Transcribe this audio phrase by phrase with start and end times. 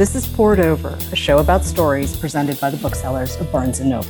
[0.00, 3.82] This is Poured Over, a show about stories presented by the booksellers of Barnes &
[3.82, 4.08] Noble.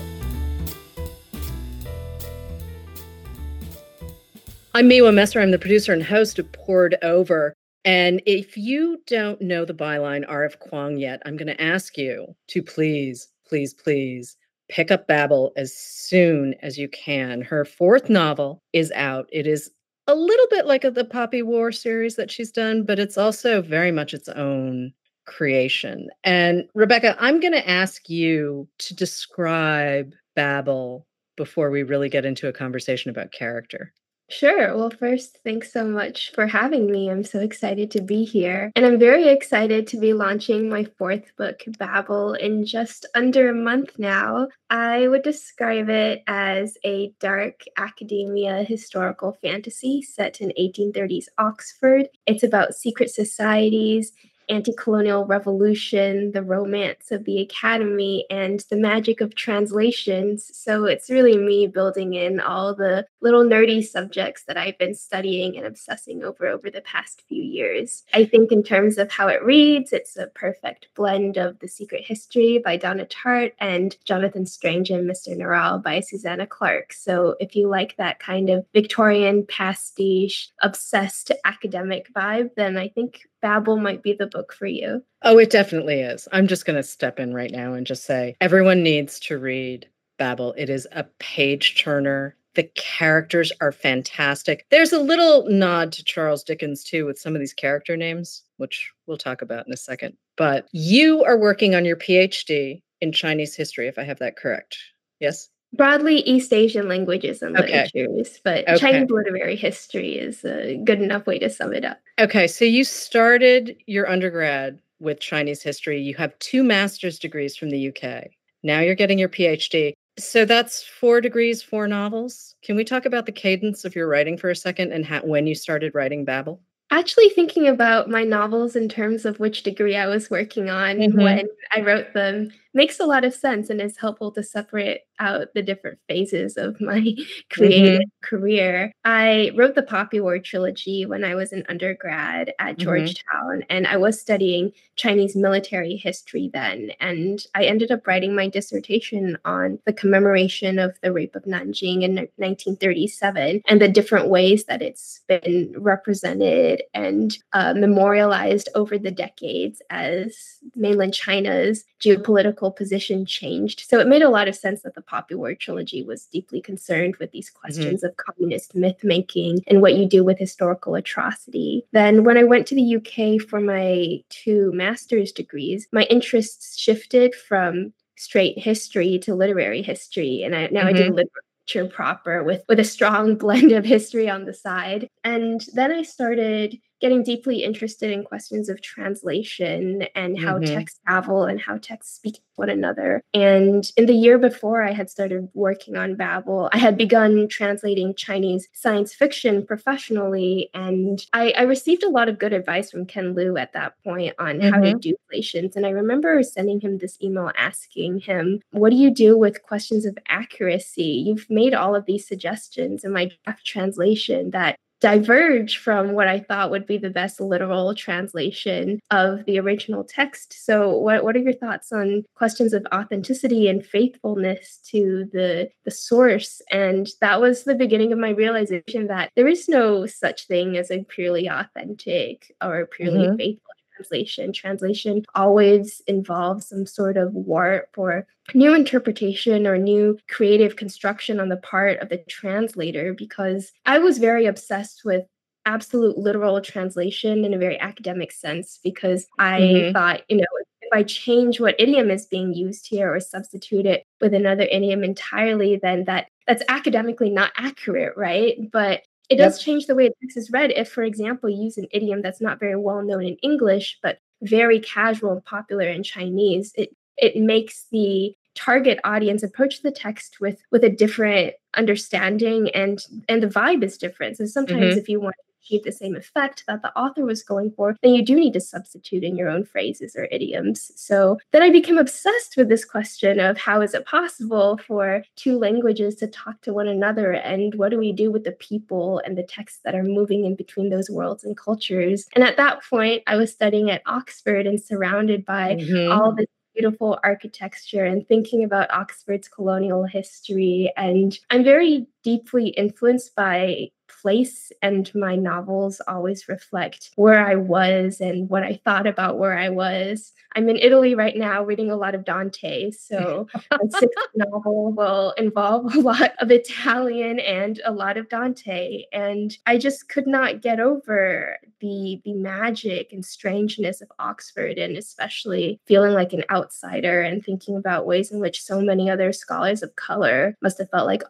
[4.73, 5.41] I'm Miwa Messer.
[5.41, 7.55] I'm the producer and host of Poured Over.
[7.84, 10.61] And if you don't know the byline R.F.
[10.61, 14.36] Kuang yet, I'm going to ask you to please, please, please
[14.68, 17.43] pick up Babel as soon as you can.
[17.43, 19.29] Her fourth novel is out.
[19.32, 19.72] It is
[20.07, 23.91] a little bit like the Poppy War series that she's done, but it's also very
[23.91, 24.93] much its own
[25.27, 26.09] creation.
[26.24, 31.06] And Rebecca, I'm going to ask you to describe Babel
[31.37, 33.93] before we really get into a conversation about character.
[34.30, 34.77] Sure.
[34.77, 37.10] Well, first, thanks so much for having me.
[37.10, 38.70] I'm so excited to be here.
[38.77, 43.55] And I'm very excited to be launching my fourth book, Babel, in just under a
[43.55, 44.46] month now.
[44.71, 52.09] I would describe it as a dark academia historical fantasy set in 1830s Oxford.
[52.27, 54.12] It's about secret societies
[54.50, 60.51] anti colonial revolution, the romance of the academy, and the magic of translations.
[60.52, 65.56] So it's really me building in all the little nerdy subjects that I've been studying
[65.56, 68.04] and obsessing over over the past few years.
[68.12, 72.04] I think, in terms of how it reads, it's a perfect blend of The Secret
[72.04, 75.37] History by Donna Tartt and Jonathan Strange and Mr.
[75.37, 76.92] Norrell by Susanna Clarke.
[76.92, 83.28] So if you like that kind of Victorian pastiche, obsessed academic vibe, then I think
[83.43, 85.03] Babel might be the book for you.
[85.22, 86.28] Oh, it definitely is.
[86.33, 89.88] I'm just going to step in right now and just say everyone needs to read
[90.19, 90.55] Babel.
[90.56, 92.37] It is a page turner.
[92.55, 94.66] The characters are fantastic.
[94.71, 98.91] There's a little nod to Charles Dickens too with some of these character names, which
[99.06, 100.16] we'll talk about in a second.
[100.37, 104.77] But you are working on your PhD in Chinese history, if I have that correct.
[105.21, 105.49] Yes?
[105.72, 107.84] Broadly East Asian languages and okay.
[107.84, 108.78] literatures, but okay.
[108.78, 112.00] Chinese literary history is a good enough way to sum it up.
[112.19, 116.00] Okay, so you started your undergrad with Chinese history.
[116.00, 118.28] You have two master's degrees from the UK.
[118.62, 119.93] Now you're getting your PhD.
[120.19, 122.54] So that's four degrees, four novels.
[122.62, 125.47] Can we talk about the cadence of your writing for a second and how, when
[125.47, 126.60] you started writing Babel?
[126.92, 131.22] Actually, thinking about my novels in terms of which degree I was working on mm-hmm.
[131.22, 135.48] when I wrote them makes a lot of sense and is helpful to separate out
[135.54, 137.14] the different phases of my
[137.50, 138.36] creative mm-hmm.
[138.36, 138.92] career.
[139.04, 142.82] I wrote the Poppy War trilogy when I was an undergrad at mm-hmm.
[142.82, 146.91] Georgetown, and I was studying Chinese military history then.
[147.00, 152.02] And I ended up writing my dissertation on the commemoration of the rape of Nanjing
[152.02, 159.10] in 1937 and the different ways that it's been represented and uh, memorialized over the
[159.10, 163.87] decades as mainland China's geopolitical political position changed.
[163.88, 167.16] So it made a lot of sense that the Poppy War trilogy was deeply concerned
[167.16, 167.60] with these mm-hmm.
[167.60, 168.06] questions mm-hmm.
[168.06, 171.84] of communist myth making and what you do with historical atrocity.
[171.93, 177.34] Then, when I went to the UK for my two master's degrees, my interests shifted
[177.34, 180.43] from straight history to literary history.
[180.43, 180.88] And I, now mm-hmm.
[180.88, 181.15] I do mm-hmm.
[181.15, 185.09] literature proper with, with a strong blend of history on the side.
[185.25, 190.75] And then I started getting deeply interested in questions of translation and how mm-hmm.
[190.75, 193.22] texts travel and how texts speak to one another.
[193.33, 198.15] And in the year before I had started working on Babel, I had begun translating
[198.15, 200.69] Chinese science fiction professionally.
[200.75, 204.34] And I, I received a lot of good advice from Ken Liu at that point
[204.38, 204.69] on mm-hmm.
[204.69, 204.99] how to mm-hmm.
[204.99, 205.77] do relations.
[205.77, 210.05] And I remember sending him this email asking him, What do you do with questions
[210.05, 211.25] of accuracy?
[211.27, 216.41] You've made all of these suggestions in my draft translation that diverge from what I
[216.41, 220.55] thought would be the best literal translation of the original text.
[220.65, 225.91] So what, what are your thoughts on questions of authenticity and faithfulness to the the
[225.91, 226.61] source?
[226.71, 230.91] And that was the beginning of my realization that there is no such thing as
[230.91, 233.37] a purely authentic or purely mm-hmm.
[233.37, 233.69] faithful
[234.00, 234.53] translation.
[234.53, 241.49] Translation always involves some sort of warp or new interpretation or new creative construction on
[241.49, 245.25] the part of the translator because I was very obsessed with
[245.66, 249.93] absolute literal translation in a very academic sense because I mm-hmm.
[249.93, 250.46] thought, you know,
[250.81, 255.05] if I change what idiom is being used here or substitute it with another idiom
[255.05, 258.56] entirely, then that that's academically not accurate, right?
[258.73, 259.65] But it does yep.
[259.65, 262.41] change the way a text is read if, for example, you use an idiom that's
[262.41, 266.73] not very well known in English, but very casual and popular in Chinese.
[266.77, 273.05] It it makes the target audience approach the text with with a different understanding and
[273.29, 274.99] and the vibe is different so sometimes mm-hmm.
[274.99, 278.24] if you want achieve the same effect that the author was going for, then you
[278.24, 280.90] do need to substitute in your own phrases or idioms.
[280.96, 285.58] So then I became obsessed with this question of how is it possible for two
[285.58, 289.36] languages to talk to one another and what do we do with the people and
[289.36, 292.26] the texts that are moving in between those worlds and cultures?
[292.34, 296.12] And at that point, I was studying at Oxford and surrounded by mm-hmm.
[296.12, 300.92] all this beautiful architecture and thinking about Oxford's colonial history.
[300.96, 303.88] And I'm very deeply influenced by
[304.22, 309.56] place and my novels always reflect where I was and what I thought about where
[309.56, 310.32] I was.
[310.56, 315.30] I'm in Italy right now reading a lot of Dante, so my sixth novel will
[315.32, 320.60] involve a lot of Italian and a lot of Dante and I just could not
[320.60, 327.22] get over the the magic and strangeness of Oxford and especially feeling like an outsider
[327.22, 331.06] and thinking about ways in which so many other scholars of color must have felt
[331.06, 331.22] like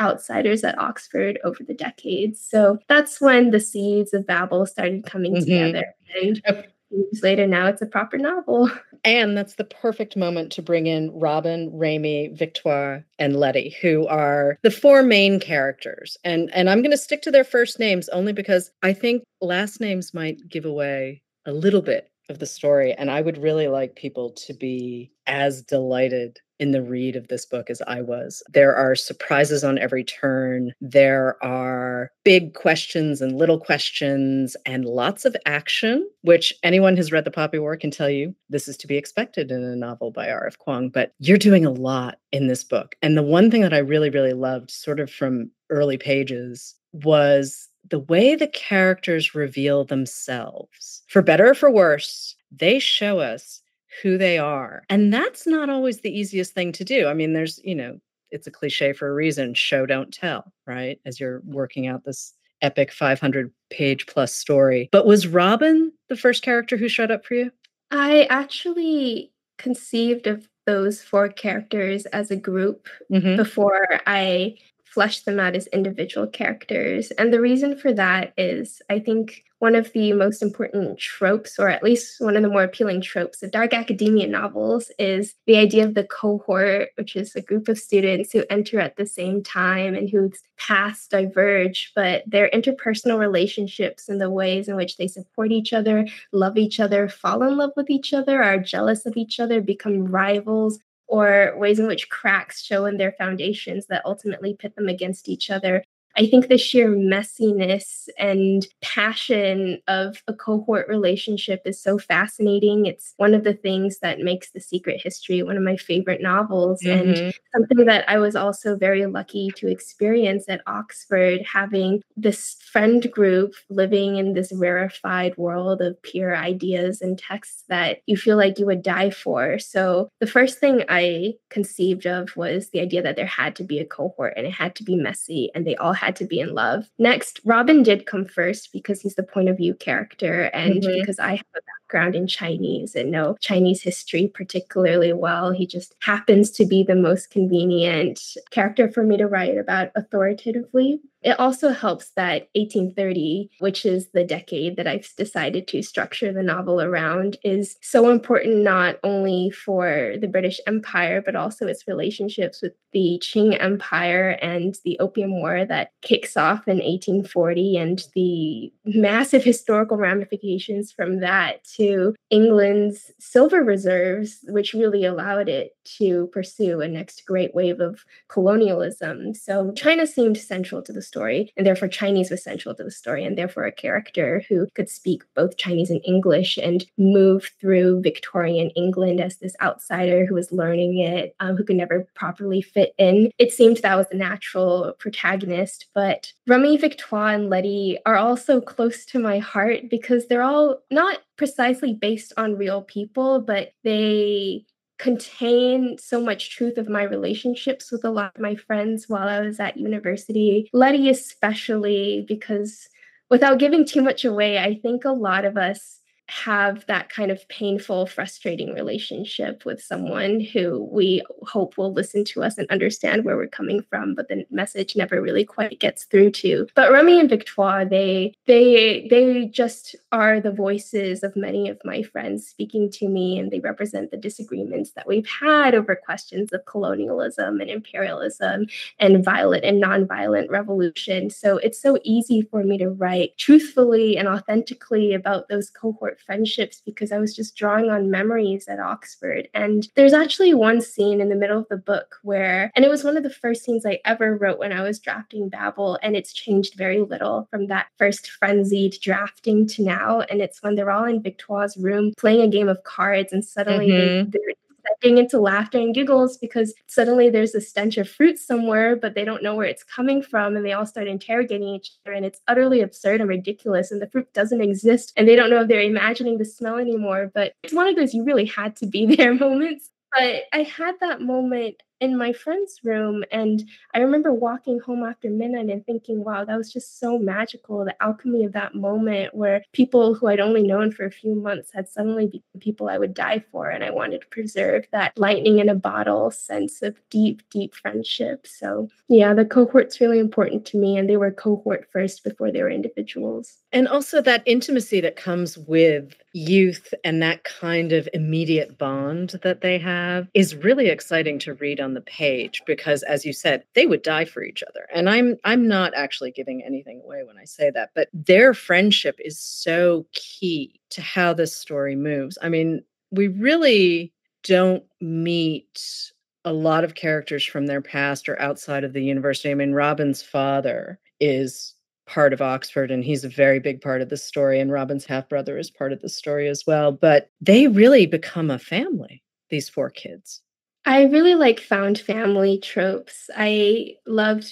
[0.00, 2.40] outsiders at Oxford over the decades.
[2.40, 5.40] So that's when the seeds of Babel started coming mm-hmm.
[5.40, 5.94] together.
[6.22, 6.42] And
[6.90, 8.70] years later, now it's a proper novel.
[9.04, 14.58] And that's the perfect moment to bring in Robin, Remy, Victoire, and Letty, who are
[14.62, 16.16] the four main characters.
[16.24, 19.80] And and I'm going to stick to their first names only because I think last
[19.80, 22.92] names might give away a little bit of the story.
[22.92, 27.44] And I would really like people to be as delighted in the read of this
[27.44, 28.42] book as I was.
[28.48, 30.72] There are surprises on every turn.
[30.80, 37.24] There are big questions and little questions and lots of action, which anyone who's read
[37.24, 40.30] The Poppy War can tell you this is to be expected in a novel by
[40.30, 40.56] R.F.
[40.58, 40.90] Kuang.
[40.92, 42.96] But you're doing a lot in this book.
[43.02, 47.68] And the one thing that I really, really loved, sort of from early pages, was
[47.90, 51.02] the way the characters reveal themselves.
[51.08, 53.60] For better or for worse, they show us
[54.02, 54.82] who they are.
[54.88, 57.06] And that's not always the easiest thing to do.
[57.06, 57.98] I mean, there's, you know,
[58.30, 61.00] it's a cliche for a reason show, don't tell, right?
[61.06, 64.88] As you're working out this epic 500 page plus story.
[64.92, 67.50] But was Robin the first character who showed up for you?
[67.90, 73.36] I actually conceived of those four characters as a group mm-hmm.
[73.36, 74.56] before I
[74.96, 77.10] flesh them out as individual characters.
[77.18, 81.68] And the reason for that is I think one of the most important tropes, or
[81.68, 85.84] at least one of the more appealing tropes of dark academia novels, is the idea
[85.84, 89.94] of the cohort, which is a group of students who enter at the same time
[89.94, 95.52] and whose paths diverge, but their interpersonal relationships and the ways in which they support
[95.52, 99.40] each other, love each other, fall in love with each other, are jealous of each
[99.40, 104.74] other, become rivals, or ways in which cracks show in their foundations that ultimately pit
[104.76, 105.84] them against each other
[106.18, 112.86] I think the sheer messiness and passion of a cohort relationship is so fascinating.
[112.86, 116.80] It's one of the things that makes The Secret History one of my favorite novels,
[116.82, 117.08] mm-hmm.
[117.08, 123.10] and something that I was also very lucky to experience at Oxford, having this friend
[123.12, 128.58] group living in this rarefied world of pure ideas and texts that you feel like
[128.58, 129.58] you would die for.
[129.58, 133.78] So, the first thing I conceived of was the idea that there had to be
[133.78, 136.40] a cohort and it had to be messy, and they all had had to be
[136.40, 136.88] in love.
[136.98, 141.00] Next, Robin did come first because he's the point of view character and mm-hmm.
[141.00, 145.52] because I have a background in Chinese and know Chinese history particularly well.
[145.52, 148.20] He just happens to be the most convenient
[148.50, 151.00] character for me to write about authoritatively.
[151.26, 156.44] It also helps that 1830, which is the decade that I've decided to structure the
[156.44, 162.62] novel around, is so important not only for the British Empire, but also its relationships
[162.62, 168.72] with the Qing Empire and the Opium War that kicks off in 1840 and the
[168.84, 176.80] massive historical ramifications from that to England's silver reserves, which really allowed it to pursue
[176.80, 179.34] a next great wave of colonialism.
[179.34, 181.15] So China seemed central to the story,
[181.56, 185.22] and therefore Chinese was central to the story, and therefore a character who could speak
[185.34, 190.98] both Chinese and English and move through Victorian England as this outsider who was learning
[190.98, 193.30] it, um, who could never properly fit in.
[193.38, 199.04] It seemed that was the natural protagonist, but Remy Victoire and Letty are also close
[199.06, 204.64] to my heart because they're all not precisely based on real people, but they
[204.98, 209.40] contain so much truth of my relationships with a lot of my friends while I
[209.40, 210.68] was at university.
[210.72, 212.88] Letty, especially, because
[213.30, 217.46] without giving too much away, I think a lot of us have that kind of
[217.48, 223.36] painful, frustrating relationship with someone who we hope will listen to us and understand where
[223.36, 226.66] we're coming from, but the message never really quite gets through to.
[226.74, 232.02] But Remy and Victoire, they they they just are the voices of many of my
[232.02, 236.64] friends speaking to me, and they represent the disagreements that we've had over questions of
[236.64, 238.66] colonialism and imperialism
[238.98, 241.30] and violent and nonviolent revolution.
[241.30, 246.82] So it's so easy for me to write truthfully and authentically about those cohort friendships
[246.84, 249.48] because I was just drawing on memories at Oxford.
[249.54, 253.04] And there's actually one scene in the middle of the book where, and it was
[253.04, 256.32] one of the first scenes I ever wrote when I was drafting Babel, and it's
[256.32, 260.20] changed very little from that first frenzied drafting to now.
[260.20, 263.88] And it's when they're all in Victoire's room playing a game of cards, and suddenly
[263.88, 264.30] mm-hmm.
[264.30, 264.54] they, they're
[265.00, 269.24] getting into laughter and giggles because suddenly there's a stench of fruit somewhere, but they
[269.24, 270.56] don't know where it's coming from.
[270.56, 272.14] And they all start interrogating each other.
[272.14, 273.90] And it's utterly absurd and ridiculous.
[273.90, 275.12] And the fruit doesn't exist.
[275.16, 277.30] And they don't know if they're imagining the smell anymore.
[277.34, 279.90] But it's one of those you really had to be there moments.
[280.12, 283.24] But I had that moment in my friend's room.
[283.30, 287.84] And I remember walking home after midnight and thinking, wow, that was just so magical.
[287.84, 291.70] The alchemy of that moment where people who I'd only known for a few months
[291.72, 293.68] had suddenly become people I would die for.
[293.70, 298.46] And I wanted to preserve that lightning in a bottle sense of deep, deep friendship.
[298.46, 300.96] So, yeah, the cohort's really important to me.
[300.96, 303.58] And they were cohort first before they were individuals.
[303.72, 309.62] And also that intimacy that comes with youth and that kind of immediate bond that
[309.62, 313.86] they have is really exciting to read on the page because as you said they
[313.86, 317.44] would die for each other and i'm i'm not actually giving anything away when i
[317.44, 322.82] say that but their friendship is so key to how this story moves i mean
[323.10, 324.12] we really
[324.42, 326.10] don't meet
[326.44, 330.22] a lot of characters from their past or outside of the university i mean robin's
[330.22, 331.74] father is
[332.06, 334.60] part of Oxford, and he's a very big part of the story.
[334.60, 336.92] And Robin's half brother is part of the story as well.
[336.92, 340.40] But they really become a family, these four kids.
[340.86, 343.28] I really like found family tropes.
[343.36, 344.50] I loved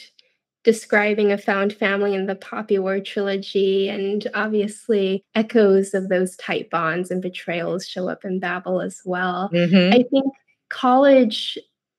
[0.64, 6.70] describing a found family in the Poppy War trilogy, and obviously echoes of those tight
[6.70, 9.50] bonds and betrayals show up in Babel as well.
[9.52, 9.94] Mm-hmm.
[9.94, 10.26] I think
[10.70, 11.56] college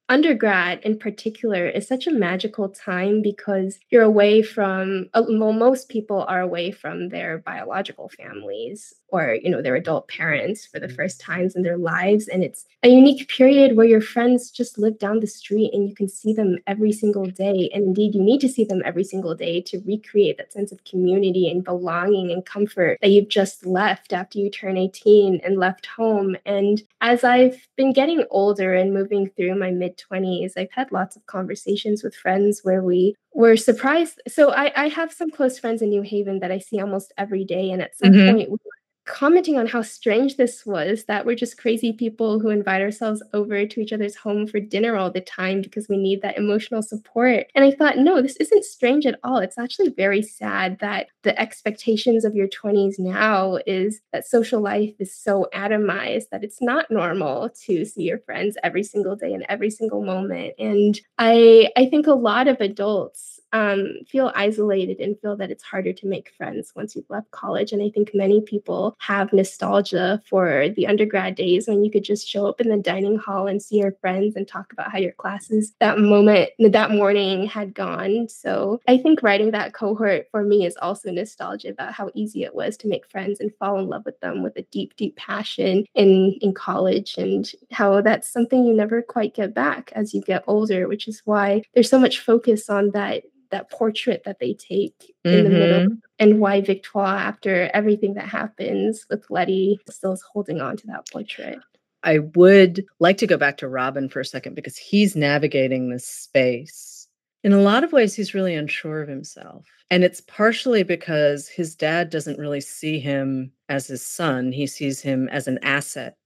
[0.10, 5.90] undergrad in particular is such a magical time because you're away from uh, well most
[5.90, 10.88] people are away from their biological families or you know their adult parents for the
[10.88, 10.96] mm-hmm.
[10.96, 12.28] first times in their lives.
[12.28, 15.96] And it's a unique period where your friends just live down the street and you
[15.96, 17.70] can see them every single day.
[17.74, 20.84] And indeed you need to see them every single day to recreate that sense of
[20.84, 25.86] community and belonging and comfort that you've just left after you turn 18 and left
[25.86, 26.36] home.
[26.46, 31.16] And as i've been getting older and moving through my mid 20s i've had lots
[31.16, 35.82] of conversations with friends where we were surprised so I, I have some close friends
[35.82, 38.36] in new haven that i see almost every day and at some mm-hmm.
[38.36, 38.75] point we were
[39.06, 43.66] commenting on how strange this was that we're just crazy people who invite ourselves over
[43.66, 47.46] to each other's home for dinner all the time because we need that emotional support.
[47.54, 49.38] And I thought, no, this isn't strange at all.
[49.38, 54.94] It's actually very sad that the expectations of your 20s now is that social life
[55.00, 59.46] is so atomized that it's not normal to see your friends every single day and
[59.50, 60.56] every single moment.
[60.58, 65.64] And I I think a lot of adults um, feel isolated and feel that it's
[65.64, 67.72] harder to make friends once you've left college.
[67.72, 72.28] And I think many people have nostalgia for the undergrad days when you could just
[72.28, 75.14] show up in the dining hall and see your friends and talk about how your
[75.14, 78.28] classes that moment, that morning had gone.
[78.30, 82.56] So I think writing that cohort for me is also nostalgia about how easy it
[82.56, 85.86] was to make friends and fall in love with them with a deep, deep passion
[85.96, 90.44] in, in college and how that's something you never quite get back as you get
[90.48, 93.24] older, which is why there's so much focus on that
[93.56, 95.44] that portrait that they take in mm-hmm.
[95.44, 95.96] the middle mm-hmm.
[96.20, 101.10] and why Victoire, after everything that happens with Letty, still is holding on to that
[101.10, 101.60] portrait.
[102.04, 106.06] I would like to go back to Robin for a second because he's navigating this
[106.06, 107.08] space.
[107.44, 109.66] In a lot of ways, he's really unsure of himself.
[109.90, 114.52] And it's partially because his dad doesn't really see him as his son.
[114.52, 116.18] He sees him as an asset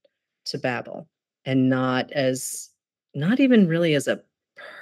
[0.46, 1.08] to Babel
[1.44, 2.70] and not as,
[3.14, 4.20] not even really as a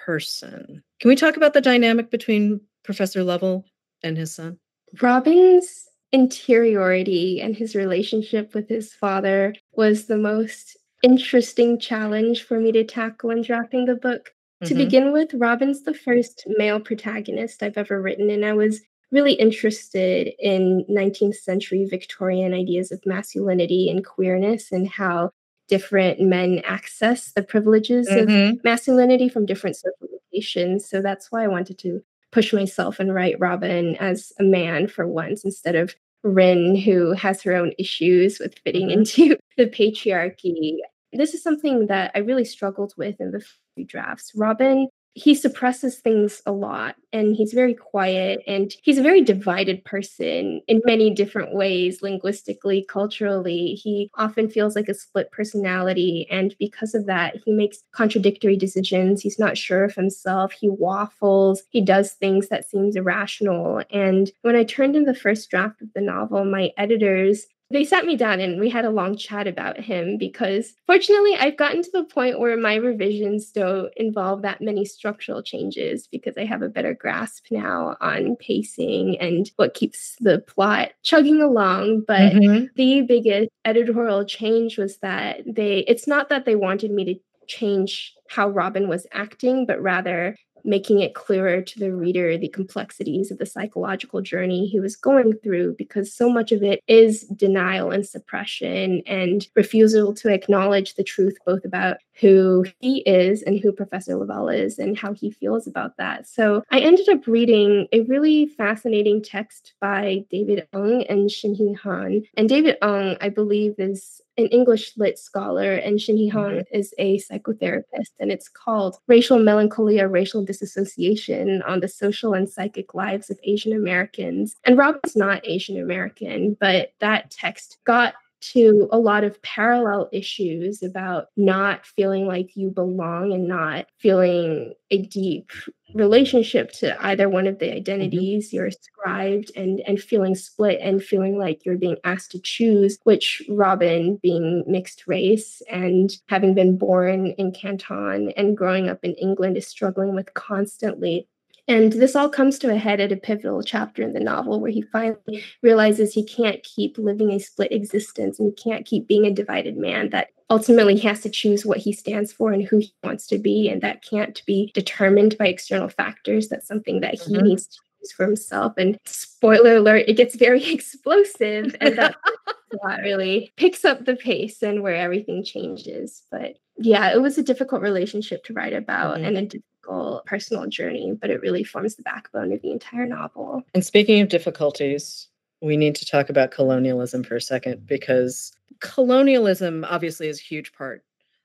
[0.04, 0.82] person.
[1.00, 3.64] Can we talk about the dynamic between Professor Lovell
[4.02, 4.58] and his son?
[5.00, 12.72] Robin's interiority and his relationship with his father was the most interesting challenge for me
[12.72, 14.30] to tackle in drafting the book.
[14.62, 14.66] Mm-hmm.
[14.66, 18.80] To begin with, Robin's the first male protagonist I've ever written, and I was
[19.10, 25.30] really interested in 19th century Victorian ideas of masculinity and queerness and how
[25.68, 28.56] different men access the privileges mm-hmm.
[28.56, 30.88] of masculinity from different social locations.
[30.88, 35.06] So that's why I wanted to push myself and write Robin as a man for
[35.06, 35.94] once instead of
[36.24, 39.22] Rin, who has her own issues with fitting mm-hmm.
[39.22, 40.78] into the patriarchy.
[41.12, 43.44] This is something that I really struggled with in the
[43.76, 44.32] few drafts.
[44.34, 49.84] Robin he suppresses things a lot and he's very quiet and he's a very divided
[49.84, 53.74] person in many different ways linguistically culturally.
[53.74, 59.20] He often feels like a split personality and because of that he makes contradictory decisions.
[59.20, 60.52] He's not sure of himself.
[60.52, 61.64] He waffles.
[61.70, 63.82] He does things that seems irrational.
[63.90, 68.06] And when i turned in the first draft of the novel my editors they sat
[68.06, 71.90] me down and we had a long chat about him because fortunately I've gotten to
[71.92, 76.68] the point where my revisions don't involve that many structural changes because I have a
[76.68, 82.04] better grasp now on pacing and what keeps the plot chugging along.
[82.06, 82.66] But mm-hmm.
[82.76, 87.14] the biggest editorial change was that they, it's not that they wanted me to
[87.48, 93.30] change how Robin was acting, but rather making it clearer to the reader the complexities
[93.30, 97.90] of the psychological journey he was going through because so much of it is denial
[97.90, 103.72] and suppression and refusal to acknowledge the truth both about who he is and who
[103.72, 106.26] Professor Lovell is and how he feels about that.
[106.26, 112.22] So I ended up reading a really fascinating text by David Eng and Shinhee Han.
[112.36, 116.76] And David Eng, I believe, is an English lit scholar, and Shinhee Han mm-hmm.
[116.76, 118.12] is a psychotherapist.
[118.20, 123.72] And it's called Racial Melancholia, Racial Disassociation on the Social and Psychic Lives of Asian
[123.72, 124.56] Americans.
[124.64, 130.08] And Rob is not Asian American, but that text got to a lot of parallel
[130.12, 135.50] issues about not feeling like you belong and not feeling a deep
[135.94, 137.76] relationship to either one of the mm-hmm.
[137.76, 138.56] identities mm-hmm.
[138.56, 143.42] you're ascribed and and feeling split and feeling like you're being asked to choose which
[143.48, 149.56] robin being mixed race and having been born in canton and growing up in england
[149.56, 151.26] is struggling with constantly
[151.68, 154.70] and this all comes to a head at a pivotal chapter in the novel where
[154.70, 159.26] he finally realizes he can't keep living a split existence and he can't keep being
[159.26, 162.78] a divided man, that ultimately he has to choose what he stands for and who
[162.78, 163.68] he wants to be.
[163.68, 166.48] And that can't be determined by external factors.
[166.48, 167.44] That's something that he mm-hmm.
[167.44, 168.72] needs to choose for himself.
[168.78, 171.76] And spoiler alert, it gets very explosive.
[171.82, 172.16] And that
[173.02, 176.22] really picks up the pace and where everything changes.
[176.30, 179.24] But yeah, it was a difficult relationship to write about mm-hmm.
[179.24, 183.62] and a difficult personal journey, but it really forms the backbone of the entire novel.
[183.74, 185.28] And speaking of difficulties,
[185.60, 190.72] we need to talk about colonialism for a second because colonialism obviously is a huge
[190.72, 191.02] part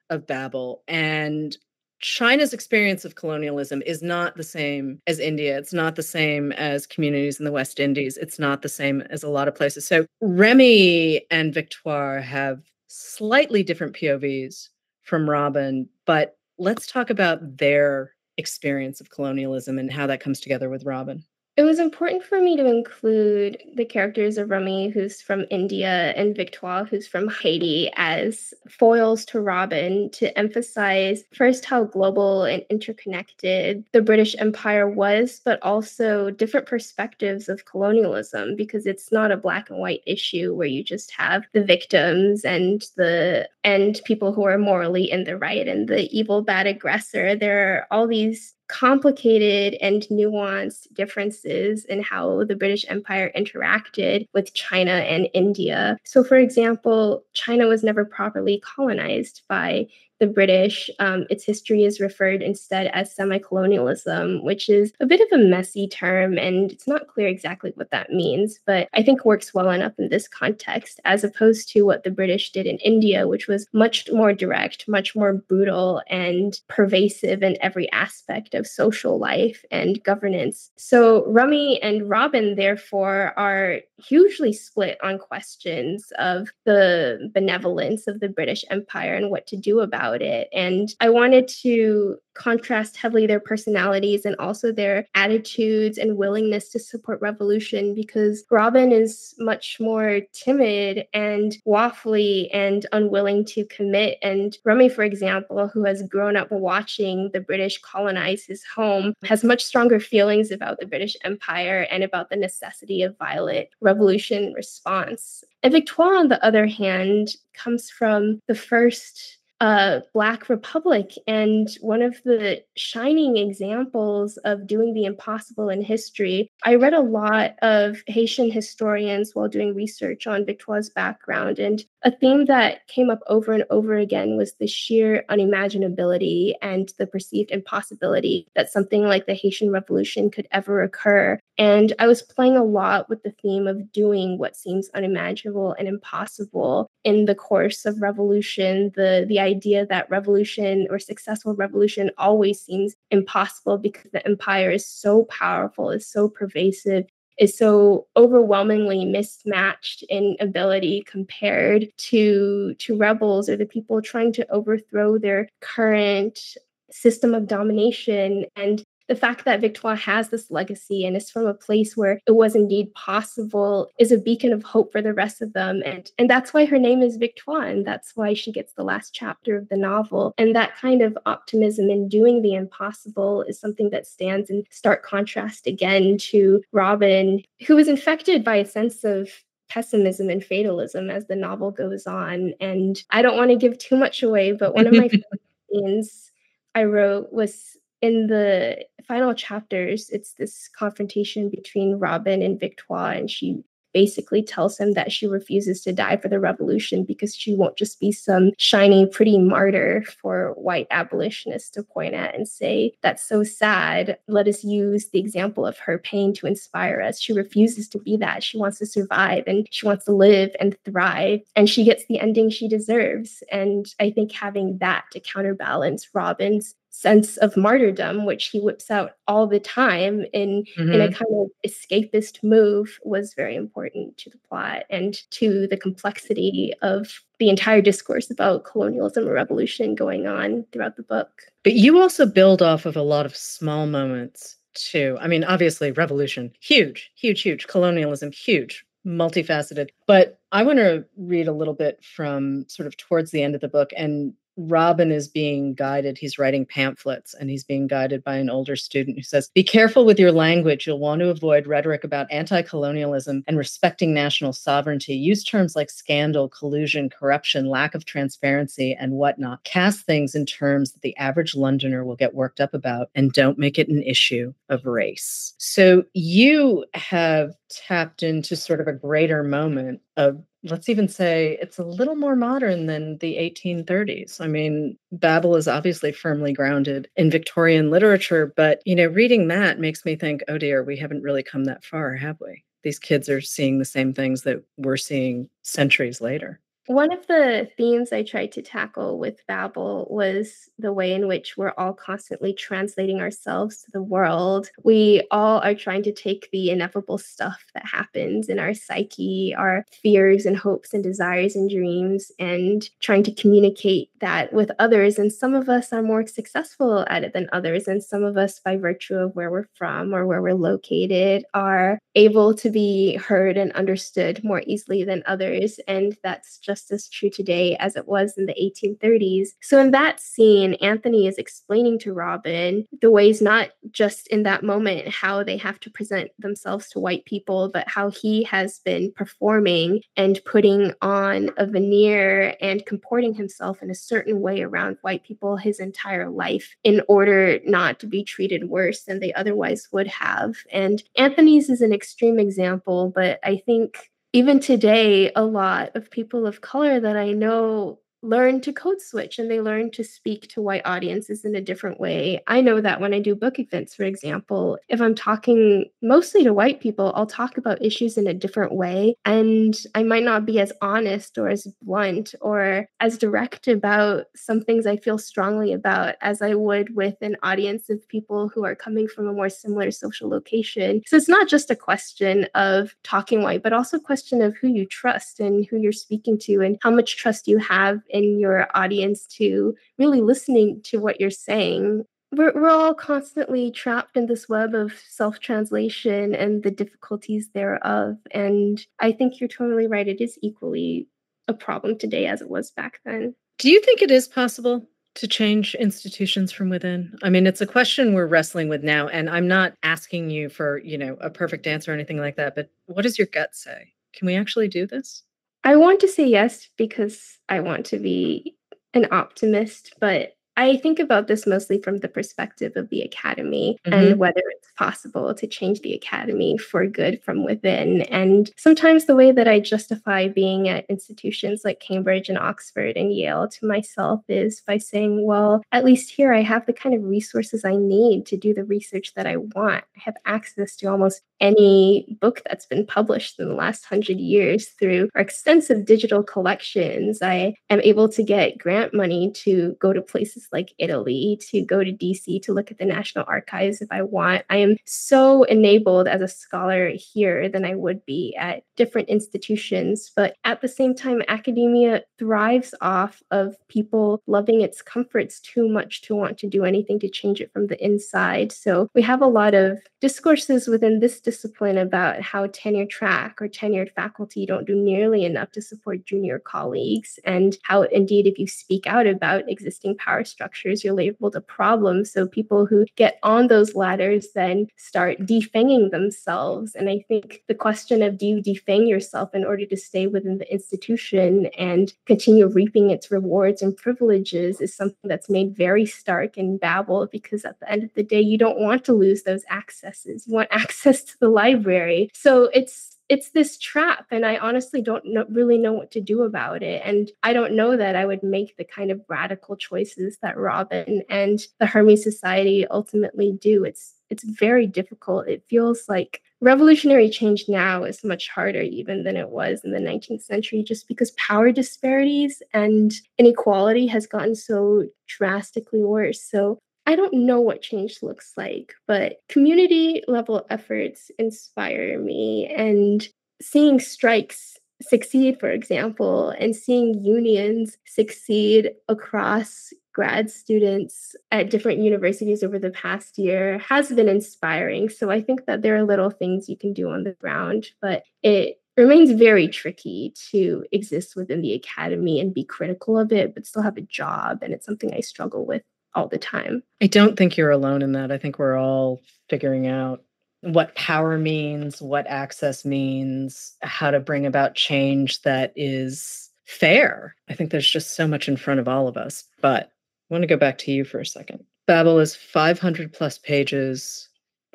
[0.10, 0.84] of Babel.
[0.88, 1.58] And
[2.04, 5.58] China's experience of colonialism is not the same as India.
[5.58, 8.18] It's not the same as communities in the West Indies.
[8.18, 9.88] It's not the same as a lot of places.
[9.88, 14.68] So Remy and Victoire have slightly different POVs
[15.04, 20.70] from Robin, but let's talk about their experience of colonialism and how that comes together
[20.70, 21.24] with Robin.
[21.56, 26.36] It was important for me to include the characters of Remy, who's from India, and
[26.36, 33.86] Victoire, who's from Haiti, as foils to Robin to emphasize first how global and interconnected
[33.92, 39.70] the British Empire was, but also different perspectives of colonialism, because it's not a black
[39.70, 44.58] and white issue where you just have the victims and the and people who are
[44.58, 47.36] morally in the right and the evil bad aggressor.
[47.36, 54.54] There are all these complicated and nuanced differences in how the British Empire interacted with
[54.54, 55.98] China and India.
[56.04, 59.88] So, for example, China was never properly colonized by
[60.24, 65.20] the British, um, its history is referred instead as semi colonialism, which is a bit
[65.20, 69.26] of a messy term and it's not clear exactly what that means, but I think
[69.26, 73.28] works well enough in this context, as opposed to what the British did in India,
[73.28, 79.20] which was much more direct, much more brutal, and pervasive in every aspect of social
[79.20, 80.72] life and governance.
[80.78, 88.30] So, Remy and Robin, therefore, are hugely split on questions of the benevolence of the
[88.30, 90.48] British Empire and what to do about about it.
[90.54, 96.80] And I wanted to contrast heavily their personalities and also their attitudes and willingness to
[96.80, 104.18] support revolution because Robin is much more timid and waffly and unwilling to commit.
[104.24, 109.44] And Remy, for example, who has grown up watching the British colonize his home, has
[109.44, 115.44] much stronger feelings about the British Empire and about the necessity of violent revolution response.
[115.62, 121.14] And Victoire, on the other hand, comes from the first a Black republic.
[121.26, 127.00] And one of the shining examples of doing the impossible in history, I read a
[127.00, 131.60] lot of Haitian historians while doing research on Victoire's background.
[131.60, 136.92] And a theme that came up over and over again was the sheer unimaginability and
[137.00, 141.40] the perceived impossibility that something like the Haitian Revolution could ever occur.
[141.58, 145.88] And I was playing a lot with the theme of doing what seems unimaginable and
[145.88, 148.92] impossible in the course of revolution.
[148.96, 149.53] The, the idea
[149.90, 156.08] that revolution or successful revolution always seems impossible because the empire is so powerful, is
[156.08, 157.06] so pervasive,
[157.40, 164.50] is so overwhelmingly mismatched in ability compared to to rebels or the people trying to
[164.52, 166.58] overthrow their current
[166.92, 168.46] system of domination.
[168.56, 168.84] And
[169.14, 172.56] the fact that Victoire has this legacy and is from a place where it was
[172.56, 175.84] indeed possible is a beacon of hope for the rest of them.
[175.86, 177.68] And, and that's why her name is Victoire.
[177.68, 180.34] And that's why she gets the last chapter of the novel.
[180.40, 185.04] And that kind of optimism in doing the impossible is something that stands in stark
[185.04, 189.30] contrast again to Robin, who is infected by a sense of
[189.70, 192.56] pessimism and fatalism as the novel goes on.
[192.60, 195.08] And I don't want to give too much away, but one of my
[195.72, 196.32] scenes
[196.74, 203.32] I wrote was in the final chapters, it's this confrontation between Robin and Victoire, and
[203.32, 203.64] she
[203.94, 208.02] basically tells him that she refuses to die for the revolution because she won't just
[208.02, 213.44] be some shiny, pretty martyr for white abolitionists to point at and say, That's so
[213.44, 214.18] sad.
[214.28, 217.22] Let us use the example of her pain to inspire us.
[217.22, 218.44] She refuses to be that.
[218.44, 221.40] She wants to survive and she wants to live and thrive.
[221.56, 223.44] And she gets the ending she deserves.
[223.50, 229.14] And I think having that to counterbalance Robin's sense of martyrdom, which he whips out
[229.28, 230.94] all the time in mm-hmm.
[230.94, 235.78] in a kind of escapist move, was very important to the plot and to the
[235.78, 241.42] complexity of the entire discourse about colonialism and revolution going on throughout the book.
[241.64, 245.18] But you also build off of a lot of small moments too.
[245.20, 247.68] I mean, obviously, revolution, huge, huge, huge.
[247.68, 249.90] Colonialism, huge, multifaceted.
[250.06, 253.62] But I want to read a little bit from sort of towards the end of
[253.62, 256.18] the book and Robin is being guided.
[256.18, 260.06] He's writing pamphlets and he's being guided by an older student who says, Be careful
[260.06, 260.86] with your language.
[260.86, 265.16] You'll want to avoid rhetoric about anti colonialism and respecting national sovereignty.
[265.16, 269.64] Use terms like scandal, collusion, corruption, lack of transparency, and whatnot.
[269.64, 273.58] Cast things in terms that the average Londoner will get worked up about and don't
[273.58, 275.54] make it an issue of race.
[275.58, 281.78] So you have tapped into sort of a greater moment of let's even say it's
[281.78, 284.40] a little more modern than the 1830s.
[284.40, 289.80] I mean, Babel is obviously firmly grounded in Victorian literature, but you know, reading that
[289.80, 292.64] makes me think, oh dear, we haven't really come that far, have we?
[292.84, 296.60] These kids are seeing the same things that we're seeing centuries later.
[296.88, 301.56] One of the themes I tried to tackle with Babel was the way in which
[301.56, 304.70] we're all constantly translating ourselves to the world.
[304.84, 309.86] We all are trying to take the ineffable stuff that happens in our psyche, our
[310.02, 315.18] fears and hopes and desires and dreams, and trying to communicate that with others.
[315.18, 317.88] And some of us are more successful at it than others.
[317.88, 321.98] And some of us, by virtue of where we're from or where we're located, are
[322.16, 325.80] able to be heard and understood more easily than others.
[325.88, 329.50] And that's just just as true today as it was in the 1830s.
[329.62, 334.64] So, in that scene, Anthony is explaining to Robin the ways not just in that
[334.64, 339.12] moment how they have to present themselves to white people, but how he has been
[339.16, 345.24] performing and putting on a veneer and comporting himself in a certain way around white
[345.24, 350.08] people his entire life in order not to be treated worse than they otherwise would
[350.08, 350.56] have.
[350.72, 356.48] And Anthony's is an extreme example, but I think even today, a lot of people
[356.48, 360.62] of color that I know learn to code switch and they learn to speak to
[360.62, 362.42] white audiences in a different way.
[362.48, 366.54] I know that when I do book events, for example, if I'm talking mostly to
[366.54, 369.16] white people, I'll talk about issues in a different way.
[369.26, 374.62] And I might not be as honest or as blunt or as direct about some
[374.62, 378.76] things I feel strongly about as I would with an audience of people who are
[378.76, 381.02] coming from a more similar social location.
[381.06, 384.70] So it's not just a question of talking white, but also a question of who
[384.70, 388.68] you trust and who you're speaking to and how much trust you have in your
[388.76, 392.06] audience to really listening to what you're saying.
[392.32, 398.18] We're, we're all constantly trapped in this web of self translation and the difficulties thereof.
[398.32, 400.08] And I think you're totally right.
[400.08, 401.08] It is equally
[401.48, 403.36] a problem today as it was back then.
[403.60, 407.16] Do you think it is possible to change institutions from within?
[407.22, 410.80] I mean, it's a question we're wrestling with now, and I'm not asking you for,
[410.80, 413.94] you know, a perfect answer or anything like that, but what does your gut say?
[414.14, 415.24] Can we actually do this?
[415.64, 418.56] I want to say yes because I want to be
[418.94, 423.94] an optimist, but I think about this mostly from the perspective of the academy mm-hmm.
[423.94, 428.02] and whether it's possible to change the academy for good from within.
[428.04, 433.14] And sometimes the way that I justify being at institutions like Cambridge and Oxford and
[433.14, 437.04] Yale to myself is by saying, well, at least here I have the kind of
[437.04, 439.84] resources I need to do the research that I want.
[439.98, 444.70] I have access to almost any book that's been published in the last hundred years
[444.80, 447.22] through our extensive digital collections.
[447.22, 451.84] I am able to get grant money to go to places like Italy, to go
[451.84, 454.44] to DC to look at the National Archives if I want.
[454.50, 460.12] I am so enabled as a scholar here than I would be at different institutions.
[460.16, 466.02] But at the same time, academia thrives off of people loving its comforts too much
[466.04, 468.52] to want to do anything to change it from the inside.
[468.52, 473.48] So we have a lot of discourses within this discipline about how tenure track or
[473.48, 478.48] tenured faculty don't do nearly enough to support junior colleagues, and how indeed, if you
[478.48, 482.04] speak out about existing power structures, you're labeled a problem.
[482.06, 486.76] So people who get on those ladders then start defanging themselves.
[486.76, 490.40] And I think the question of do you defang yourself in order to stay within
[490.40, 496.38] the institution and continue reaping its rewards and privileges is something that's made very stark
[496.38, 499.44] in Babel because at the end of the day, you don't want to lose those
[499.50, 500.28] accesses.
[500.28, 502.10] You want access to the library.
[502.14, 506.24] So it's it's this trap and i honestly don't know, really know what to do
[506.24, 510.18] about it and i don't know that i would make the kind of radical choices
[510.22, 513.64] that robin and the hermes society ultimately do.
[513.64, 515.28] It's it's very difficult.
[515.28, 519.80] It feels like revolutionary change now is much harder even than it was in the
[519.80, 526.22] 19th century just because power disparities and inequality has gotten so drastically worse.
[526.22, 532.54] So I don't know what change looks like, but community level efforts inspire me.
[532.56, 533.08] And
[533.42, 542.44] seeing strikes succeed, for example, and seeing unions succeed across grad students at different universities
[542.44, 544.90] over the past year has been inspiring.
[544.90, 548.04] So I think that there are little things you can do on the ground, but
[548.24, 553.46] it remains very tricky to exist within the academy and be critical of it, but
[553.46, 554.40] still have a job.
[554.42, 555.62] And it's something I struggle with
[555.96, 556.64] all the time.
[556.82, 558.12] I don't think you're alone in that.
[558.12, 560.04] I think we're all figuring out
[560.42, 567.16] what power means, what access means, how to bring about change that is fair.
[567.30, 569.24] I think there's just so much in front of all of us.
[569.42, 569.72] But
[570.10, 571.44] I want to go back to you for a second.
[571.66, 574.10] Babel is 500 plus pages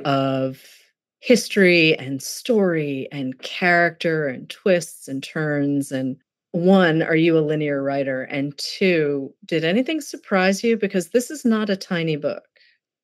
[0.05, 0.62] of
[1.20, 6.16] history and story and character and twists and turns and
[6.64, 8.23] one, are you a linear writer?
[8.23, 10.77] And two, did anything surprise you?
[10.77, 12.44] Because this is not a tiny book,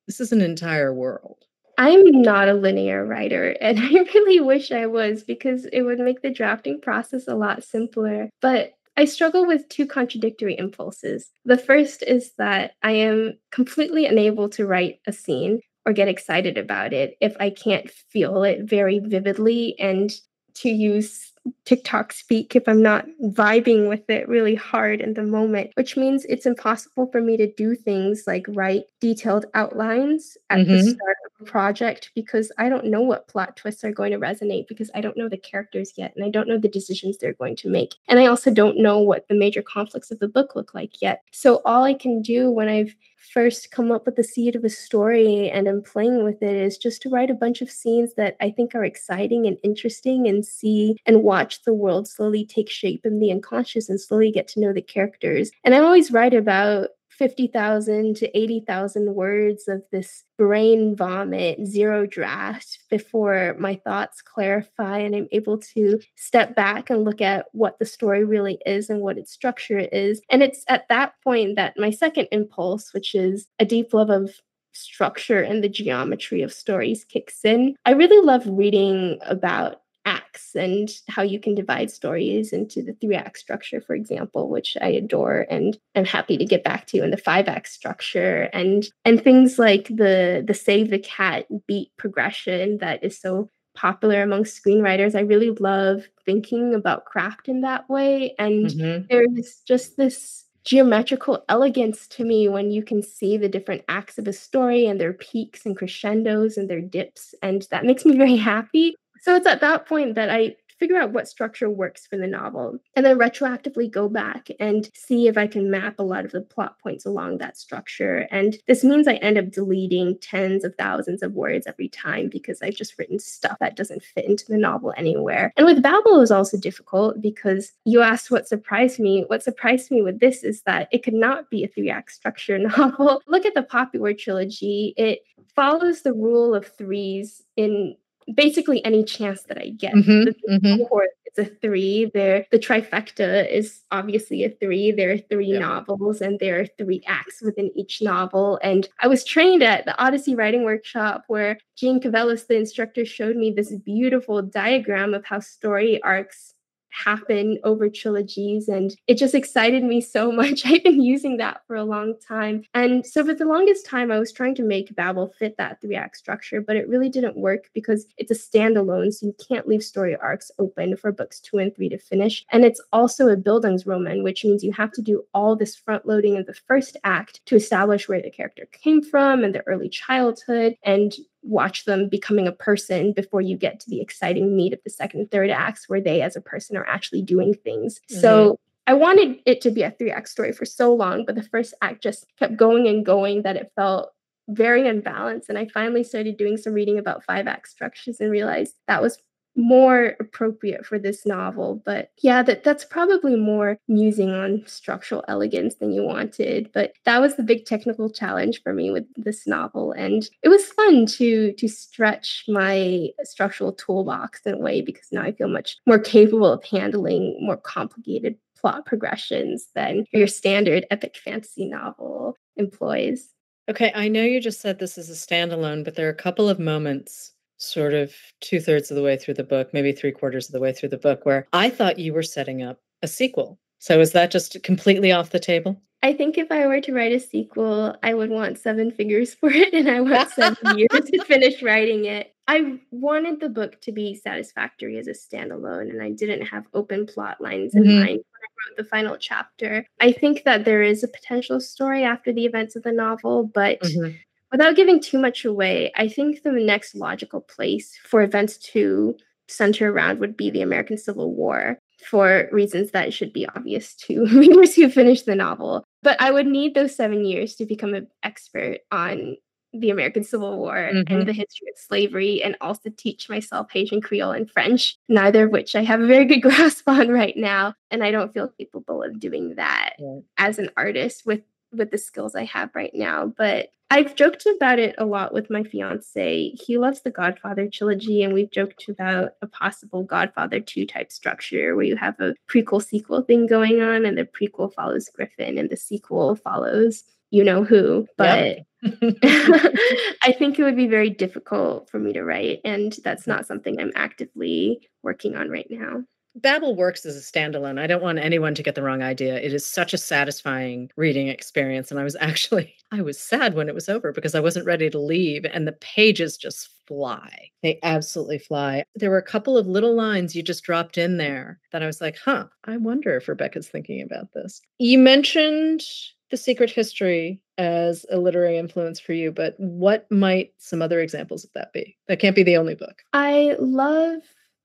[0.07, 1.45] this is an entire world.
[1.77, 6.21] I'm not a linear writer, and I really wish I was because it would make
[6.21, 8.29] the drafting process a lot simpler.
[8.41, 11.29] But I struggle with two contradictory impulses.
[11.43, 16.57] The first is that I am completely unable to write a scene or get excited
[16.57, 20.11] about it if I can't feel it very vividly and
[20.55, 21.33] to use
[21.65, 26.25] TikTok speak if I'm not vibing with it really hard in the moment, which means
[26.25, 30.71] it's impossible for me to do things like write detailed outlines at mm-hmm.
[30.71, 34.19] the start of a project because I don't know what plot twists are going to
[34.19, 37.33] resonate because I don't know the characters yet and I don't know the decisions they're
[37.33, 37.95] going to make.
[38.07, 41.21] And I also don't know what the major conflicts of the book look like yet.
[41.31, 44.69] So all I can do when I've first come up with the seed of a
[44.69, 48.35] story and am playing with it is just to write a bunch of scenes that
[48.39, 53.05] I think are exciting and interesting and see and watch the world slowly take shape
[53.05, 55.51] in the unconscious and slowly get to know the characters.
[55.63, 62.79] And I always write about 50,000 to 80,000 words of this brain vomit, zero draft
[62.89, 67.85] before my thoughts clarify and I'm able to step back and look at what the
[67.85, 70.21] story really is and what its structure is.
[70.29, 74.31] And it's at that point that my second impulse, which is a deep love of
[74.73, 77.75] structure and the geometry of stories, kicks in.
[77.85, 83.15] I really love reading about acts and how you can divide stories into the three
[83.15, 87.11] act structure, for example, which I adore and I'm happy to get back to, and
[87.11, 92.77] the five act structure and and things like the the save the cat beat progression
[92.79, 95.15] that is so popular among screenwriters.
[95.15, 98.33] I really love thinking about craft in that way.
[98.39, 99.05] And mm-hmm.
[99.09, 104.27] there's just this geometrical elegance to me when you can see the different acts of
[104.27, 107.35] a story and their peaks and crescendos and their dips.
[107.43, 108.95] And that makes me very happy.
[109.25, 112.77] So it's at that point that I figure out what structure works for the novel,
[112.95, 116.41] and then retroactively go back and see if I can map a lot of the
[116.41, 118.27] plot points along that structure.
[118.29, 122.61] And this means I end up deleting tens of thousands of words every time because
[122.61, 125.51] I've just written stuff that doesn't fit into the novel anywhere.
[125.57, 129.23] And with Babel, it was also difficult because you asked what surprised me.
[129.25, 132.59] What surprised me with this is that it could not be a three act structure
[132.77, 133.23] novel.
[133.25, 134.93] Look at the Poppy trilogy.
[134.97, 135.21] It
[135.55, 137.95] follows the rule of threes in
[138.33, 139.93] basically any chance that I get.
[139.93, 140.83] Mm-hmm, the mm-hmm.
[140.83, 142.09] cohort is a three.
[142.13, 144.91] There, the trifecta is obviously a three.
[144.91, 145.59] There are three yeah.
[145.59, 148.59] novels, and there are three acts within each novel.
[148.63, 153.35] And I was trained at the Odyssey Writing Workshop, where Jeanne Cavelos, the instructor, showed
[153.35, 156.54] me this beautiful diagram of how story arcs
[156.95, 158.67] happen over trilogies.
[158.67, 160.65] And it just excited me so much.
[160.65, 162.63] I've been using that for a long time.
[162.73, 165.95] And so for the longest time, I was trying to make Babel fit that three
[165.95, 169.13] act structure, but it really didn't work because it's a standalone.
[169.13, 172.45] So you can't leave story arcs open for books two and three to finish.
[172.51, 176.35] And it's also a Bildungsroman, which means you have to do all this front loading
[176.35, 180.75] in the first act to establish where the character came from and their early childhood
[180.83, 184.89] and watch them becoming a person before you get to the exciting meat of the
[184.89, 187.99] second and third acts where they as a person are actually doing things.
[188.11, 188.19] Mm-hmm.
[188.19, 191.43] So I wanted it to be a three act story for so long, but the
[191.43, 194.11] first act just kept going and going that it felt
[194.47, 195.49] very unbalanced.
[195.49, 199.17] And I finally started doing some reading about five act structures and realized that was
[199.55, 201.81] more appropriate for this novel.
[201.85, 206.69] But yeah, that that's probably more musing on structural elegance than you wanted.
[206.73, 209.91] But that was the big technical challenge for me with this novel.
[209.93, 215.23] And it was fun to to stretch my structural toolbox in a way because now
[215.23, 221.17] I feel much more capable of handling more complicated plot progressions than your standard epic
[221.23, 223.29] fantasy novel employs.
[223.69, 226.47] Okay, I know you just said this is a standalone, but there are a couple
[226.47, 230.47] of moments sort of two thirds of the way through the book, maybe three quarters
[230.47, 233.59] of the way through the book, where I thought you were setting up a sequel.
[233.79, 235.81] So is that just completely off the table?
[236.03, 239.49] I think if I were to write a sequel, I would want seven figures for
[239.49, 242.31] it and I want seven years to finish writing it.
[242.47, 247.07] I wanted the book to be satisfactory as a standalone, and I didn't have open
[247.07, 247.99] plot lines in mm-hmm.
[247.99, 249.87] mind when I wrote the final chapter.
[249.99, 253.79] I think that there is a potential story after the events of the novel, but
[253.81, 254.15] mm-hmm.
[254.51, 259.15] Without giving too much away, I think the next logical place for events to
[259.47, 264.25] center around would be the American Civil War for reasons that should be obvious to
[264.33, 265.83] readers who finish the novel.
[266.03, 269.37] But I would need those seven years to become an expert on
[269.79, 271.13] the American Civil War mm-hmm.
[271.13, 275.51] and the history of slavery, and also teach myself Haitian Creole and French, neither of
[275.51, 277.73] which I have a very good grasp on right now.
[277.91, 280.19] And I don't feel capable of doing that yeah.
[280.37, 283.33] as an artist with with the skills I have right now.
[283.37, 286.49] But I've joked about it a lot with my fiance.
[286.49, 291.75] He loves the Godfather trilogy, and we've joked about a possible Godfather 2 type structure
[291.75, 295.69] where you have a prequel sequel thing going on, and the prequel follows Griffin, and
[295.69, 298.07] the sequel follows you know who.
[298.17, 298.59] But.
[298.85, 303.79] I think it would be very difficult for me to write, and that's not something
[303.79, 306.03] I'm actively working on right now.
[306.35, 307.79] Babel works as a standalone.
[307.79, 309.37] I don't want anyone to get the wrong idea.
[309.37, 311.91] It is such a satisfying reading experience.
[311.91, 314.89] And I was actually, I was sad when it was over because I wasn't ready
[314.89, 315.45] to leave.
[315.45, 317.49] And the pages just fly.
[317.63, 318.83] They absolutely fly.
[318.95, 322.01] There were a couple of little lines you just dropped in there that I was
[322.01, 324.61] like, huh, I wonder if Rebecca's thinking about this.
[324.77, 325.83] You mentioned
[326.31, 331.43] the secret history as a literary influence for you, but what might some other examples
[331.43, 331.95] of that be?
[332.07, 333.03] That can't be the only book.
[333.13, 334.21] I love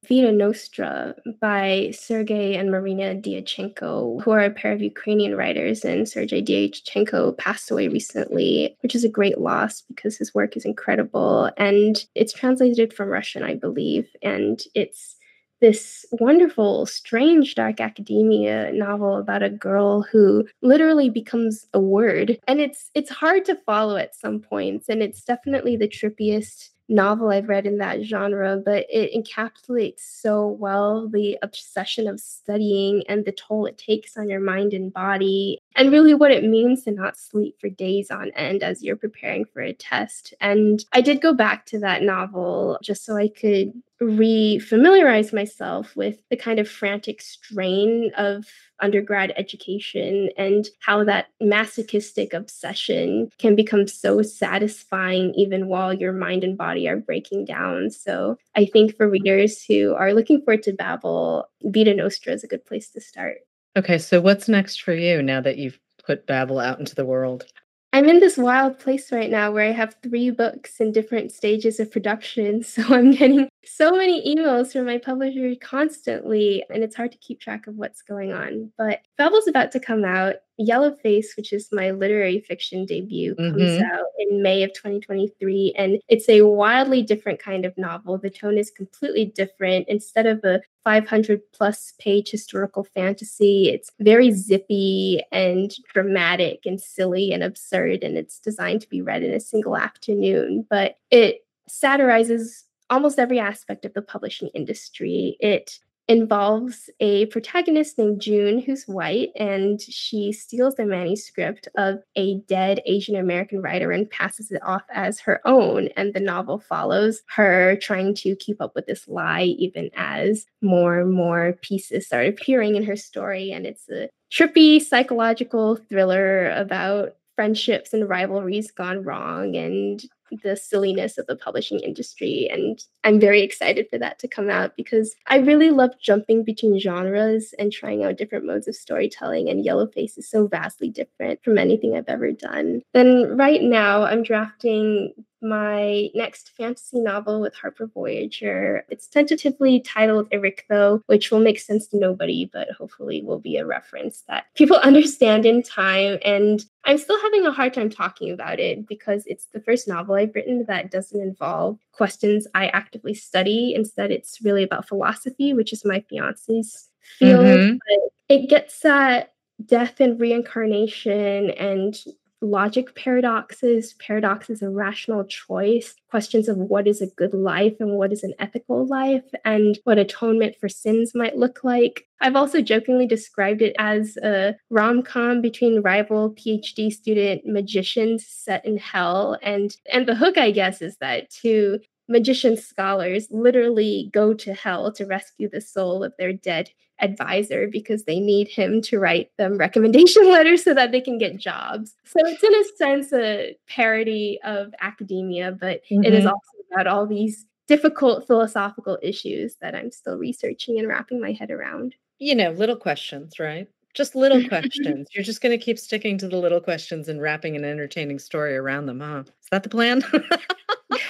[0.08, 5.84] Vita Nostra by Sergei and Marina Dyachenko, who are a pair of Ukrainian writers.
[5.84, 10.64] And Sergei Dyachenko passed away recently, which is a great loss because his work is
[10.64, 11.50] incredible.
[11.56, 14.08] And it's translated from Russian, I believe.
[14.22, 15.16] And it's
[15.60, 22.38] this wonderful, strange dark academia novel about a girl who literally becomes a word.
[22.48, 24.88] And it's it's hard to follow at some points.
[24.88, 30.46] And it's definitely the trippiest novel I've read in that genre, but it encapsulates so
[30.48, 35.58] well the obsession of studying and the toll it takes on your mind and body,
[35.76, 39.44] and really what it means to not sleep for days on end as you're preparing
[39.44, 40.34] for a test.
[40.40, 46.18] And I did go back to that novel just so I could re-familiarize myself with
[46.30, 48.46] the kind of frantic strain of
[48.80, 56.44] undergrad education and how that masochistic obsession can become so satisfying even while your mind
[56.44, 57.90] and body are breaking down.
[57.90, 62.48] So I think for readers who are looking forward to Babel, Vita Nostra is a
[62.48, 63.38] good place to start.
[63.76, 67.44] Okay, so what's next for you now that you've put Babel out into the world?
[67.92, 71.80] I'm in this wild place right now where I have three books in different stages
[71.80, 72.64] of production.
[72.70, 77.40] So I'm getting so many emails from my publisher constantly, and it's hard to keep
[77.40, 78.72] track of what's going on.
[78.78, 80.36] But Babel's about to come out.
[80.58, 83.82] Yellowface, which is my literary fiction debut, comes mm-hmm.
[83.82, 85.74] out in May of 2023.
[85.76, 88.18] And it's a wildly different kind of novel.
[88.18, 89.88] The tone is completely different.
[89.88, 97.32] Instead of a 500 plus page historical fantasy, it's very zippy and dramatic and silly
[97.32, 98.02] and absurd.
[98.02, 100.66] And it's designed to be read in a single afternoon.
[100.68, 105.36] But it satirizes almost every aspect of the publishing industry.
[105.40, 112.34] It involves a protagonist named June who's white, and she steals the manuscript of a
[112.48, 115.88] dead Asian American writer and passes it off as her own.
[115.96, 120.98] And the novel follows her trying to keep up with this lie, even as more
[120.98, 123.52] and more pieces start appearing in her story.
[123.52, 130.04] And it's a trippy psychological thriller about friendships and rivalries gone wrong and
[130.42, 132.48] the silliness of the publishing industry.
[132.50, 136.78] And I'm very excited for that to come out because I really love jumping between
[136.78, 139.48] genres and trying out different modes of storytelling.
[139.48, 142.82] And Yellowface is so vastly different from anything I've ever done.
[142.92, 145.12] Then right now, I'm drafting
[145.42, 148.84] my next fantasy novel with Harper Voyager.
[148.88, 153.66] It's tentatively titled Erichtho, which will make sense to nobody, but hopefully will be a
[153.66, 156.18] reference that people understand in time.
[156.24, 160.14] And I'm still having a hard time talking about it because it's the first novel
[160.14, 163.74] I've written that doesn't involve questions I actively study.
[163.74, 166.88] Instead, it's really about philosophy, which is my fiance's
[167.18, 167.44] field.
[167.44, 167.74] Mm-hmm.
[167.74, 169.32] But it gets at
[169.66, 171.98] death and reincarnation and
[172.42, 178.12] logic paradoxes, paradoxes of rational choice, questions of what is a good life and what
[178.12, 182.06] is an ethical life, and what atonement for sins might look like.
[182.20, 188.64] I've also jokingly described it as a rom com between rival PhD student magicians set
[188.64, 189.38] in hell.
[189.42, 191.78] And, and the hook, I guess, is that two
[192.10, 198.04] magician scholars literally go to hell to rescue the soul of their dead advisor because
[198.04, 201.94] they need him to write them recommendation letters so that they can get jobs.
[202.04, 206.04] So it's in a sense a parody of academia, but mm-hmm.
[206.04, 206.34] it is mm-hmm.
[206.34, 211.50] also about all these difficult philosophical issues that I'm still researching and wrapping my head
[211.50, 211.94] around.
[212.18, 213.68] You know, little questions, right?
[213.94, 215.08] Just little questions.
[215.14, 218.56] You're just going to keep sticking to the little questions and wrapping an entertaining story
[218.56, 219.22] around them, huh?
[219.26, 220.02] Is that the plan?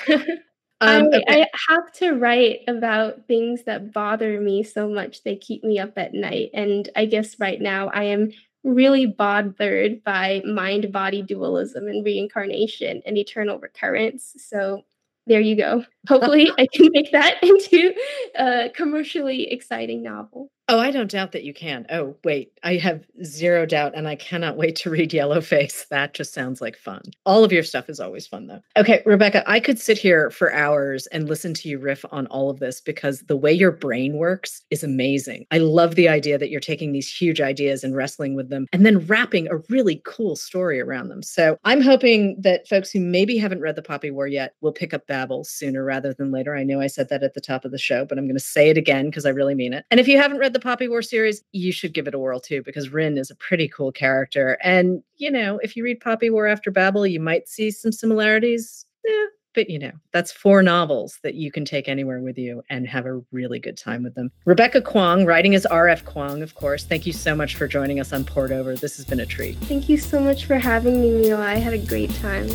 [0.81, 1.43] Um, I, okay.
[1.43, 5.93] I have to write about things that bother me so much they keep me up
[5.97, 6.51] at night.
[6.55, 8.31] And I guess right now I am
[8.65, 14.35] really bothered by mind body dualism and reincarnation and eternal recurrence.
[14.39, 14.83] So
[15.27, 15.85] there you go.
[16.09, 17.95] Hopefully, I can make that into
[18.37, 20.51] a commercially exciting novel.
[20.73, 21.85] Oh, I don't doubt that you can.
[21.91, 25.89] Oh, wait, I have zero doubt, and I cannot wait to read Yellowface.
[25.89, 27.03] That just sounds like fun.
[27.27, 28.61] All of your stuff is always fun, though.
[28.77, 32.51] Okay, Rebecca, I could sit here for hours and listen to you riff on all
[32.51, 35.45] of this because the way your brain works is amazing.
[35.51, 38.87] I love the idea that you're taking these huge ideas and wrestling with them and
[38.87, 41.25] then wrapping a really cool story around them.
[41.25, 44.95] So I'm hoping that folks who maybe haven't read The Poppy War yet will pick
[44.95, 46.55] up Babel sooner rather than later.
[46.55, 48.41] I know I said that at the top of the show, but I'm going to
[48.41, 49.85] say it again because I really mean it.
[49.91, 52.41] And if you haven't read the Poppy War series, you should give it a whirl
[52.41, 54.59] too, because Rin is a pretty cool character.
[54.63, 58.85] And, you know, if you read Poppy War after Babel, you might see some similarities.
[59.05, 62.87] Yeah, but you know, that's four novels that you can take anywhere with you and
[62.87, 64.31] have a really good time with them.
[64.45, 66.05] Rebecca Kuang, writing as R.F.
[66.05, 66.85] Kuang, of course.
[66.85, 68.77] Thank you so much for joining us on Poured Over.
[68.77, 69.57] This has been a treat.
[69.59, 71.39] Thank you so much for having me, Miwa.
[71.39, 72.49] I had a great time.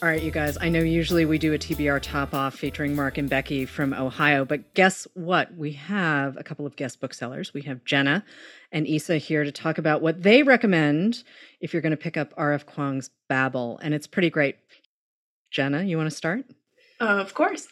[0.00, 3.18] All right, you guys, I know usually we do a TBR top off featuring Mark
[3.18, 5.52] and Becky from Ohio, but guess what?
[5.56, 7.52] We have a couple of guest booksellers.
[7.52, 8.24] We have Jenna
[8.70, 11.24] and Isa here to talk about what they recommend
[11.60, 12.64] if you're going to pick up R.F.
[12.64, 14.54] Kuang's Babel, and it's pretty great.
[15.50, 16.44] Jenna, you want to start?
[17.00, 17.66] Uh, of course.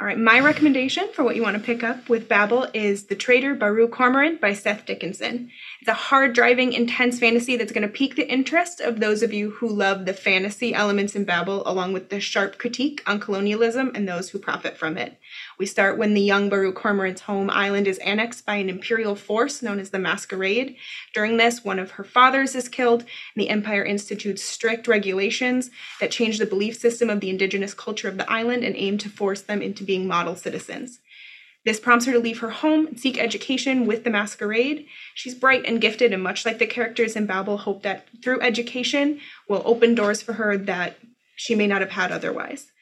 [0.00, 3.14] All right, my recommendation for what you want to pick up with Babel is The
[3.14, 5.50] Traitor Baru Cormorant by Seth Dickinson.
[5.80, 9.32] It's a hard driving, intense fantasy that's going to pique the interest of those of
[9.32, 13.92] you who love the fantasy elements in Babel, along with the sharp critique on colonialism
[13.94, 15.16] and those who profit from it.
[15.56, 19.62] We start when the young Baru Cormorant's home island is annexed by an imperial force
[19.62, 20.74] known as the Masquerade.
[21.14, 25.70] During this, one of her fathers is killed, and the Empire institutes strict regulations
[26.00, 29.08] that change the belief system of the indigenous culture of the island and aim to
[29.08, 30.98] force them into being model citizens.
[31.68, 34.86] This prompts her to leave her home and seek education with the masquerade.
[35.14, 39.20] She's bright and gifted, and much like the characters in Babel, hope that through education
[39.50, 40.96] will open doors for her that
[41.36, 42.72] she may not have had otherwise.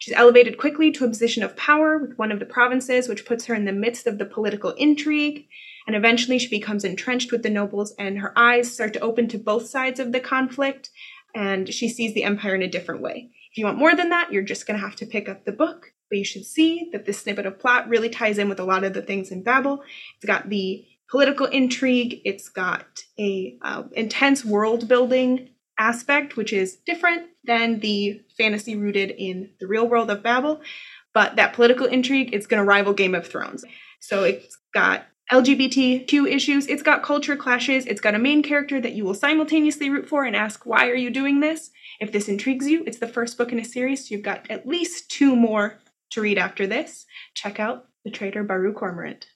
[0.00, 3.46] She's elevated quickly to a position of power with one of the provinces, which puts
[3.46, 5.46] her in the midst of the political intrigue.
[5.86, 9.38] And eventually she becomes entrenched with the nobles, and her eyes start to open to
[9.38, 10.90] both sides of the conflict,
[11.32, 13.30] and she sees the empire in a different way.
[13.52, 15.52] If you want more than that, you're just going to have to pick up the
[15.52, 15.91] book.
[16.12, 18.84] But you should see that this snippet of plot really ties in with a lot
[18.84, 19.82] of the things in Babel.
[20.16, 25.48] It's got the political intrigue, it's got a uh, intense world building
[25.78, 30.60] aspect, which is different than the fantasy rooted in the real world of Babel.
[31.14, 33.64] But that political intrigue it's going to rival Game of Thrones.
[34.00, 38.92] So it's got LGBTQ issues, it's got culture clashes, it's got a main character that
[38.92, 41.70] you will simultaneously root for and ask, why are you doing this?
[42.00, 44.68] If this intrigues you, it's the first book in a series, so you've got at
[44.68, 45.78] least two more
[46.12, 47.06] to read after this.
[47.34, 49.26] Check out The Traitor Baru Cormorant.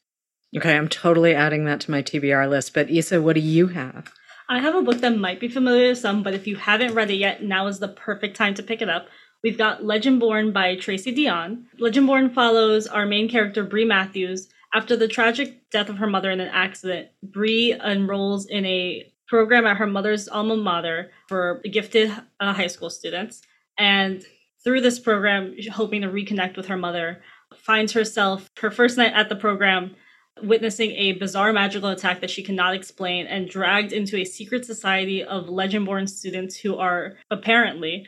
[0.57, 2.72] Okay, I'm totally adding that to my TBR list.
[2.72, 4.12] But Isa, what do you have?
[4.49, 7.11] I have a book that might be familiar to some, but if you haven't read
[7.11, 9.09] it yet, now is the perfect time to pick it up.
[9.43, 11.64] We've got Legendborn by Tracy Deonn.
[11.81, 14.49] Legendborn follows our main character, Bree Matthews.
[14.74, 19.66] After the tragic death of her mother in an accident, Bree enrolls in a program
[19.66, 23.43] at her mother's alma mater for gifted uh, high school students.
[23.79, 24.24] And
[24.66, 27.22] through this program, hoping to reconnect with her mother,
[27.56, 29.94] finds herself her first night at the program
[30.42, 35.22] witnessing a bizarre magical attack that she cannot explain and dragged into a secret society
[35.22, 38.06] of legend-born students who are apparently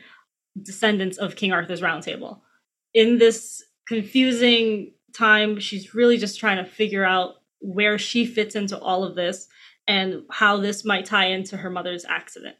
[0.61, 2.43] descendants of King Arthur's Round Table.
[2.93, 8.77] In this confusing time, she's really just trying to figure out where she fits into
[8.77, 9.47] all of this
[9.87, 12.57] and how this might tie into her mother's accident.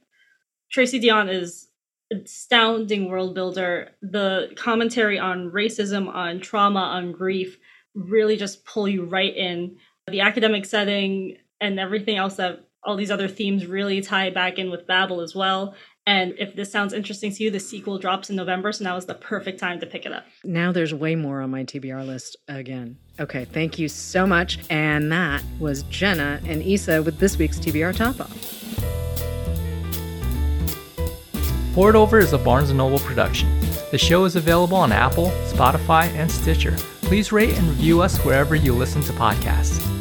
[0.72, 1.69] Tracy Deonn is
[2.12, 3.92] astounding world builder.
[4.02, 7.58] The commentary on racism, on trauma, on grief
[7.96, 9.78] really just pull you right in.
[10.08, 14.72] The academic setting and everything else that all these other themes really tie back in
[14.72, 15.76] with Babel as well.
[16.06, 19.06] And if this sounds interesting to you, the sequel drops in November, so now is
[19.06, 20.26] the perfect time to pick it up.
[20.44, 22.98] Now there's way more on my TBR list again.
[23.20, 24.60] Okay, thank you so much.
[24.72, 29.09] And that was Jenna and Isa with this week's TBR Top Off.
[31.80, 33.48] Poured Over is a Barnes & Noble production.
[33.90, 38.54] The show is available on Apple, Spotify, and Stitcher please rate and review us wherever
[38.54, 39.99] you listen to podcasts.